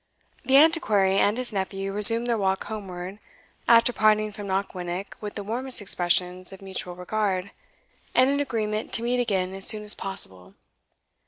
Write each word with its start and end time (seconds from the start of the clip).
The 0.43 0.57
Antiquary 0.57 1.19
and 1.19 1.37
his 1.37 1.53
nephew 1.53 1.93
resumed 1.93 2.25
their 2.25 2.35
walk 2.39 2.63
homeward, 2.63 3.19
after 3.67 3.93
parting 3.93 4.31
from 4.31 4.47
Knockwinnock 4.47 5.15
with 5.21 5.35
the 5.35 5.43
warmest 5.43 5.79
expressions 5.79 6.51
of 6.51 6.59
mutual 6.59 6.95
regard, 6.95 7.51
and 8.15 8.27
an 8.27 8.39
agreement 8.39 8.93
to 8.93 9.03
meet 9.03 9.19
again 9.19 9.53
as 9.53 9.67
soon 9.67 9.83
as 9.83 9.93
possible. 9.93 10.55